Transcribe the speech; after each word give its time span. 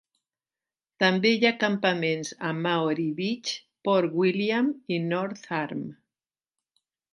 També 1.03 1.31
hi 1.33 1.45
ha 1.49 1.59
campaments 1.63 2.31
a 2.47 2.49
Maori 2.63 3.05
Beach, 3.21 3.53
Port 3.89 4.17
William 4.23 4.75
i 4.97 5.01
North 5.15 5.47
Arm. 5.63 5.87